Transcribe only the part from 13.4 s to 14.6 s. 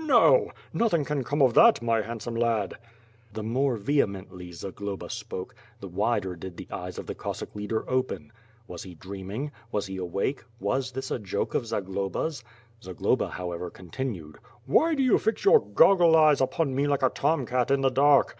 ever continued: